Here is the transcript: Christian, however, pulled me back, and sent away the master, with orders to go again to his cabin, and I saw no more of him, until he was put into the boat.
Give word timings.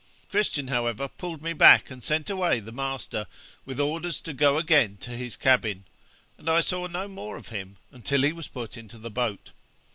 Christian, 0.31 0.67
however, 0.69 1.07
pulled 1.07 1.43
me 1.43 1.53
back, 1.53 1.91
and 1.91 2.01
sent 2.01 2.27
away 2.27 2.59
the 2.59 2.71
master, 2.71 3.27
with 3.67 3.79
orders 3.79 4.19
to 4.23 4.33
go 4.33 4.57
again 4.57 4.97
to 5.01 5.11
his 5.11 5.35
cabin, 5.37 5.83
and 6.39 6.49
I 6.49 6.61
saw 6.61 6.87
no 6.87 7.07
more 7.07 7.37
of 7.37 7.49
him, 7.49 7.77
until 7.91 8.23
he 8.23 8.33
was 8.33 8.47
put 8.47 8.77
into 8.77 8.97
the 8.97 9.11
boat. 9.11 9.51